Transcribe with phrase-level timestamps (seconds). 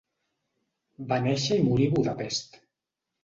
[1.11, 2.57] Va néixer i morir a Budapest.